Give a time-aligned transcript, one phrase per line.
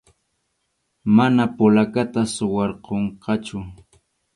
[1.15, 3.57] Mana polacata suwarqunqachu.